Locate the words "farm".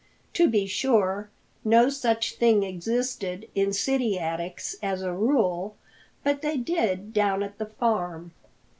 7.67-8.31